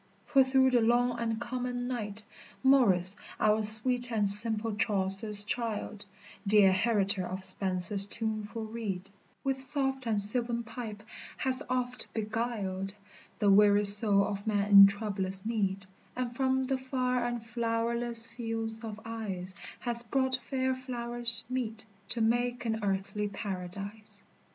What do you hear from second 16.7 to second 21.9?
far and flowerless fields of ice Has brought fair flowers meet